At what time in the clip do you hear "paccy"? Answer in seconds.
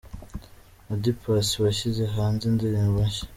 1.21-1.55